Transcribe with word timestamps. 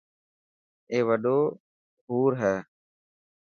اي 0.91 0.99
وڏو 1.07 1.39
حور 2.05 2.31
هي. 2.41 2.55